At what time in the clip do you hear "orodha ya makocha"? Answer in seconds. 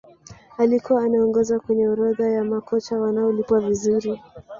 1.87-2.97